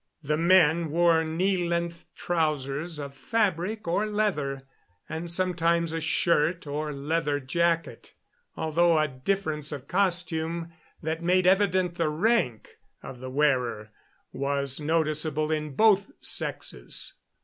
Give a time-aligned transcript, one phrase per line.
[0.23, 4.63] The men wore knee length trousers of fabric or leather,
[5.07, 8.15] and sometimes a shirt or leather jacket,
[8.57, 13.91] although a difference of costume that made evident the rank of the wearer
[14.33, 17.13] was noticeable in both sexes.